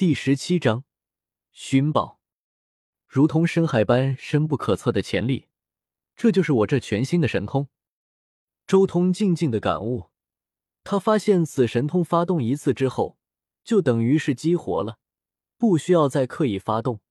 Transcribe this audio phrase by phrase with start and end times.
[0.00, 0.84] 第十七章
[1.52, 2.22] 寻宝，
[3.06, 5.48] 如同深海般深不可测的潜力，
[6.16, 7.68] 这就是我这全新的神通。
[8.66, 10.08] 周通静静的感悟，
[10.84, 13.18] 他发现此神通发动一次之后，
[13.62, 14.98] 就等于是激活了，
[15.58, 17.02] 不需要再刻意发动。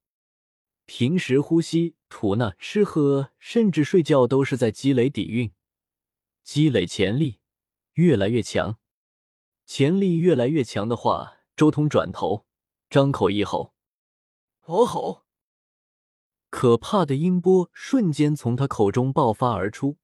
[0.88, 5.52] 平时呼吸、吐纳、吃喝，甚至睡觉，都是在积累底蕴，
[6.44, 7.40] 积累潜力，
[7.94, 8.80] 越来越强。
[9.68, 12.48] 潜力越来越强的话，周通转头。
[12.90, 13.76] 张口一吼，
[14.66, 15.25] 哦吼！
[16.50, 19.97] 可怕的音波瞬间从他口中爆发而出，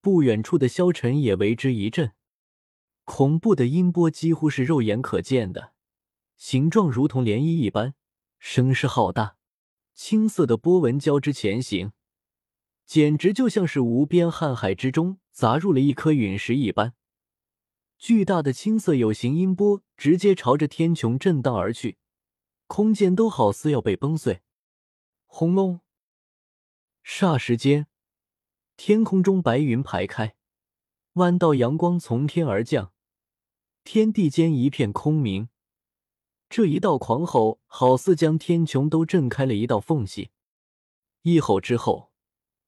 [0.00, 2.12] 不远处的萧晨也为之一震。
[3.04, 5.72] 恐怖的音波几乎是肉眼可见的，
[6.36, 7.94] 形状如同涟漪一般，
[8.40, 9.36] 声势浩大，
[9.94, 11.92] 青色的波纹交织前行，
[12.84, 16.94] 简直就像是无边瀚海之中砸入了一颗陨石一般。
[17.96, 21.98] 巨大的青色有形音波直接朝着天穹震荡而去。
[22.66, 24.40] 空间都好似要被崩碎，
[25.26, 25.80] 轰隆！
[27.04, 27.86] 霎时间，
[28.78, 30.36] 天空中白云排开，
[31.12, 32.94] 万道阳光从天而降，
[33.84, 35.50] 天地间一片空明。
[36.48, 40.30] 这一道狂吼，好似将天穹都震开了一道缝隙。
[41.20, 42.10] 一吼之后，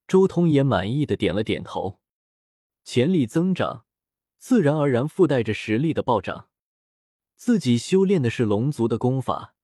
[0.06, 1.98] 周通也满意的点了点头。
[2.84, 3.86] 潜力增长，
[4.36, 6.50] 自然而然附带着实力的暴涨。
[7.44, 9.56] 自己修炼的是龙族的功法。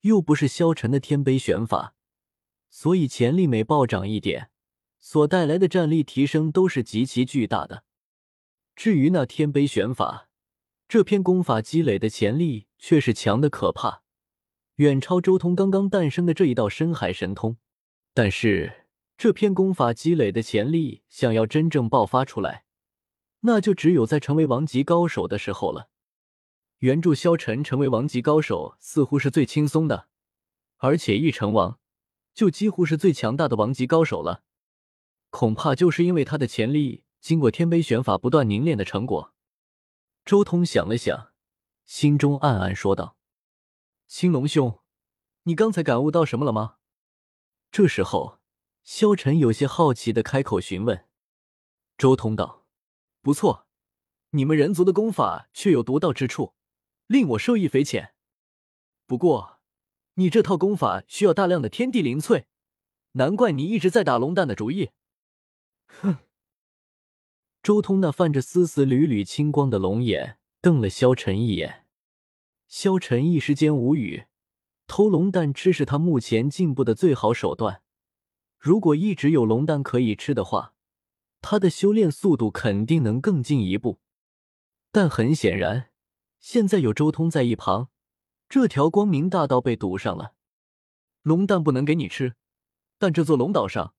[0.00, 1.94] 又不是萧晨的天杯玄法，
[2.70, 4.48] 所以潜力每暴涨一点，
[4.98, 7.84] 所带来的战力提升都是极其巨大的。
[8.74, 10.30] 至于那天杯玄法，
[10.88, 14.00] 这篇功法积累的潜力却是强的可怕，
[14.76, 17.58] 远超周通刚刚诞生的这一道深海神通。
[18.14, 18.86] 但是
[19.18, 22.64] 这篇功法积累的潜力，想要真正爆发出来，
[23.40, 25.90] 那就只有在成为王级高手的时候了。
[26.80, 30.08] 援助萧晨成为王级高手，似乎是最轻松的，
[30.78, 31.78] 而且一成王，
[32.32, 34.44] 就几乎是最强大的王级高手了。
[35.28, 39.34] 恐怕就是因为他的潜力经过天杯玄法不断凝练的成果。
[40.24, 41.32] 周通想了想，
[41.84, 43.18] 心中暗暗说道
[44.08, 44.80] ：“青龙兄，
[45.42, 46.76] 你刚才感悟到什么了吗？”
[47.70, 48.38] 这时候，
[48.82, 51.04] 萧晨有些好奇的开口询问。
[51.98, 52.64] 周通道
[53.20, 53.66] ：“不错，
[54.30, 56.54] 你们人族的功法却有独到之处。”
[57.10, 58.14] 令我受益匪浅。
[59.04, 59.58] 不过，
[60.14, 62.46] 你这套功法需要大量的天地灵粹，
[63.14, 64.90] 难怪你一直在打龙蛋的主意。
[65.88, 66.18] 哼！
[67.64, 71.84] 周通那泛着丝丝缕缕青光的龙眼瞪了萧晨一眼，
[72.68, 74.26] 萧晨一时间无语。
[74.86, 77.82] 偷龙蛋吃是他目前进步的最好手段，
[78.56, 80.74] 如果一直有龙蛋可以吃的话，
[81.40, 83.98] 他的修炼速度肯定能更进一步。
[84.92, 85.89] 但很显然。
[86.40, 87.90] 现在有周通在一旁，
[88.48, 90.34] 这条光明大道被堵上了。
[91.22, 92.34] 龙蛋不能给你吃，
[92.98, 93.94] 但这座龙岛上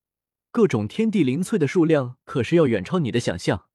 [0.50, 3.70] 各种天地灵翠的数量可是要远超你的想象。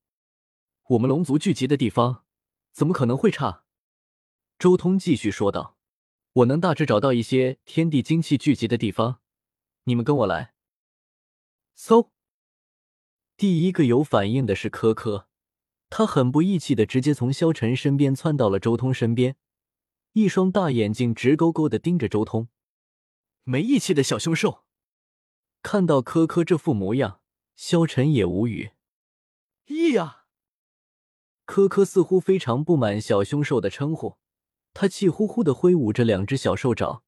[0.89, 2.25] 我们龙族聚集的地方
[2.73, 3.65] 怎么可能会差？
[4.59, 5.77] 周通继续说道
[6.35, 9.21] ：“我能大致找到一些天地精气聚集的地方，
[9.85, 10.55] 你们跟我来。”
[11.79, 12.11] 嗖！
[13.37, 15.29] 第一个有反应的是柯柯。
[15.89, 19.37] 他很不义气的直接从萧晨身边窜到了周通身边，
[20.13, 22.49] 一双大眼睛直勾勾的盯着周通。
[23.45, 24.65] 没义气的小凶兽！
[25.63, 27.21] 看到科科这副模样，
[27.55, 28.73] 萧晨也无语。
[29.67, 30.25] 咦呀！
[31.45, 34.19] 科科似乎非常不满小凶兽的称呼，
[34.75, 37.05] 他气呼呼的挥舞着两只小兽爪，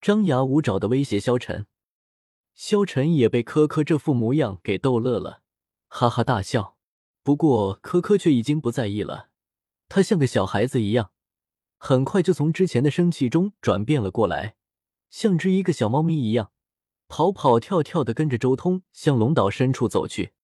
[0.00, 1.66] 张牙舞爪的威胁萧晨。
[2.54, 5.42] 萧晨也被科科这副模样给逗乐了，
[5.88, 6.75] 哈哈大笑。
[7.26, 9.30] 不过，科科却已经不在意了。
[9.88, 11.10] 他像个小孩子一样，
[11.76, 14.54] 很快就从之前的生气中转变了过来，
[15.10, 16.52] 像只一个小猫咪一样，
[17.08, 20.34] 跑跑跳跳的跟着周通向龙岛深处走去。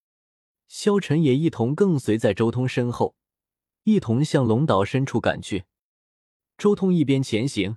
[0.66, 3.14] 萧晨也一同跟随在周通身后，
[3.84, 5.66] 一同向龙岛深处赶去。
[6.58, 7.76] 周通一边前行，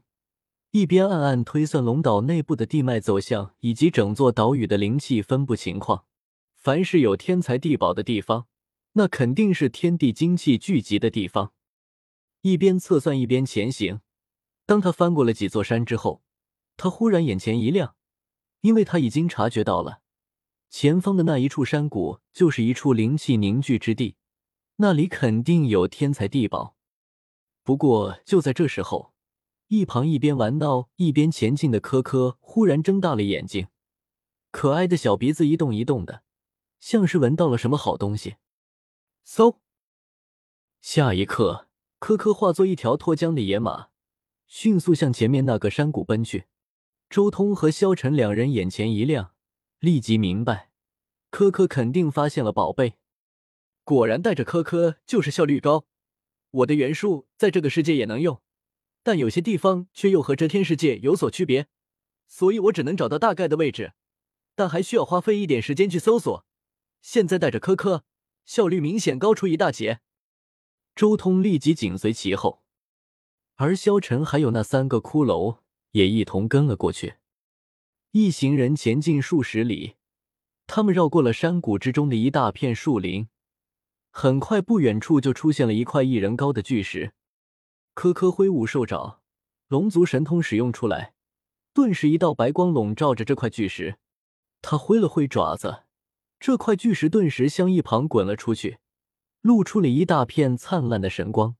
[0.71, 6.05] 一边暗暗推算龙岛内部的地脉走向以及整座岛屿的灵气分布情况。
[6.55, 8.47] 凡是有天才地宝的地方，
[8.97, 11.51] 那肯定是天地精气聚集的地方。
[12.41, 13.99] 一边测算一边前行。
[14.65, 16.23] 当他翻过了几座山之后，
[16.77, 17.95] 他忽然眼前一亮，
[18.61, 20.01] 因为他已经察觉到了
[20.69, 24.15] 前方的那一处山谷就是一处灵气凝聚之地，
[24.77, 26.75] 那里肯定有天才地宝。
[27.63, 29.13] 不过就在这时候，
[29.67, 33.67] 一旁一边玩闹一边前进的科科忽然睁大了眼睛，
[34.51, 36.23] 可爱的小鼻子一动一动的，
[36.79, 38.35] 像是闻到了什么好东西。
[39.25, 39.57] 嗖！
[40.81, 41.67] 下一刻，
[41.97, 43.87] 科科化作一条脱缰的野马，
[44.45, 46.45] 迅速向前面那个山谷奔去。
[47.09, 49.33] 周通和萧晨两人眼前一亮，
[49.79, 50.69] 立即明白，
[51.31, 52.97] 科科肯定发现了宝贝。
[53.83, 55.85] 果然带着科科就是效率高。
[56.51, 58.41] 我的元术在这个世界也能用，
[59.01, 61.67] 但有些地方却又和遮天世界有所区别，
[62.27, 63.93] 所以我只能找到大概的位置，
[64.53, 66.45] 但还需要花费一点时间去搜索。
[67.01, 68.05] 现在带着科科，
[68.45, 69.99] 效率明显高出一大截。
[70.95, 72.63] 周通立即紧随其后，
[73.55, 75.57] 而萧晨还有那三个骷髅
[75.91, 77.15] 也一同跟了过去。
[78.11, 79.95] 一行人前进数十里，
[80.67, 83.27] 他们绕过了山谷之中的一大片树林。
[84.11, 87.13] 很快，不远处就出现了一块一人高的巨石。
[87.93, 89.21] 科科挥舞兽爪，
[89.67, 91.13] 龙族神通使用出来，
[91.73, 93.97] 顿时一道白光笼罩着这块巨石。
[94.61, 95.83] 他挥了挥爪子，
[96.45, 98.77] 这块巨石顿时向一旁滚了出去，
[99.41, 101.55] 露出了一大片灿烂的神光。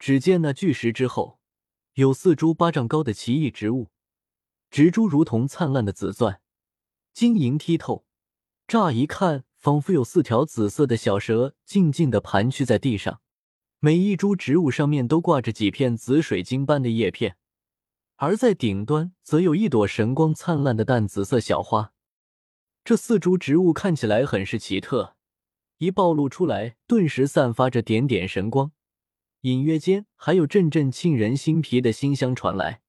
[0.00, 1.38] 只见那巨石之后，
[1.92, 3.92] 有四株巴掌高的奇异植物，
[4.68, 6.40] 植株如同灿烂的紫钻，
[7.12, 8.04] 晶莹剔透，
[8.66, 9.44] 乍一看。
[9.54, 13.20] 仿佛有四条紫色的小蛇静静的盘踞在地上，
[13.78, 17.36] 每一株植物上面都挂着几片紫水晶般的叶片，
[18.16, 21.93] 而在顶端则有一朵神光灿烂的淡紫色小花。
[22.84, 25.16] 这四株植物看起来很是奇特，
[25.78, 28.72] 一暴露出来，顿时散发着点点神光，
[29.40, 32.82] 隐约间还有阵阵沁人心脾的馨香传来。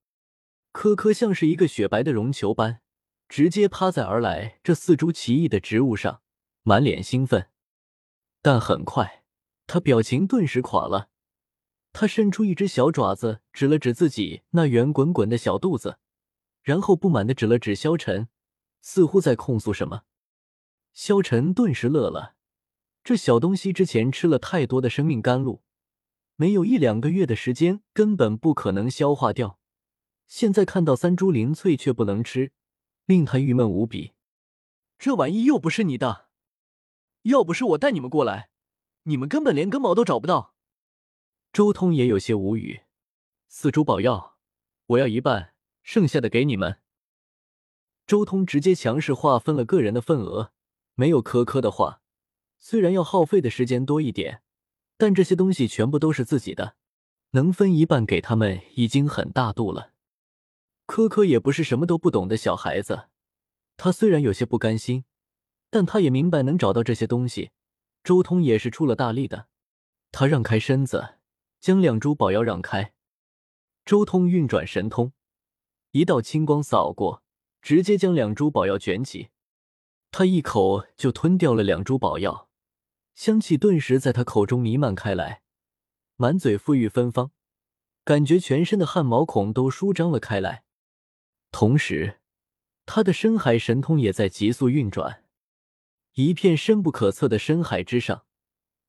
[0.74, 2.82] 颗颗像是一个雪白的绒球般，
[3.30, 6.22] 直接趴在而来这四株奇异的植物上。
[6.64, 7.48] 满脸兴奋，
[8.42, 9.24] 但很快，
[9.66, 11.10] 他表情顿时垮了。
[11.94, 16.00] 他伸出一只小爪子，指了指自己那圆滚滚的小肚子，
[16.64, 18.28] 然后不满的指了指萧晨，
[18.86, 20.04] 似乎在控诉什么。
[20.94, 22.36] 萧晨顿时乐了，
[23.04, 25.64] 这小东西之前吃了太多的生命甘露，
[26.36, 29.60] 没有一两个月的时间，根本不可能消化掉。
[30.28, 32.52] 现在看到三株灵翠却不能吃，
[33.06, 34.14] 令他郁闷无比。
[35.00, 36.28] 这玩意又不是你的。
[37.24, 38.52] 要不是我带你们过来，
[39.04, 40.54] 你们根本连根毛都找不到。
[41.52, 42.82] 周通也有些无语。
[43.48, 44.38] 四株宝药，
[44.86, 46.85] 我要一半，剩下的给你们。
[48.06, 50.52] 周通直接强势划分了个人的份额。
[50.96, 52.02] 没有科科的话，
[52.60, 54.42] 虽然要耗费的时间多一点，
[54.98, 56.76] 但这些东西全部都是自己的，
[57.32, 59.92] 能分一半给他们已经很大度了。
[60.86, 63.08] 科科也不是什么都不懂的小孩子，
[63.76, 65.04] 他虽然有些不甘心。
[65.72, 67.52] 但他也明白，能找到这些东西，
[68.02, 69.48] 周通也是出了大力的。
[70.14, 71.16] 他让开身子，
[71.60, 72.94] 将两株宝药让开。
[73.84, 75.12] 周通运转神通，
[75.92, 77.25] 一道青光扫过，
[77.66, 79.30] 直接将两株宝药卷起。
[80.12, 82.48] 他一口就吞掉了两株宝药，
[83.16, 85.42] 香气顿时在他口中弥漫开来，
[86.16, 87.32] 满嘴馥郁芬芳，
[88.04, 90.64] 感觉全身的汗毛孔都舒张了开来。
[91.52, 92.20] 同时，
[92.86, 95.24] 他的深海神通也在急速运转。
[96.14, 98.26] 一片深不可测的深海之上，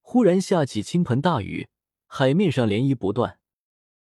[0.02, 1.70] 忽然下起倾盆大雨，
[2.06, 3.38] 海面上涟漪不断，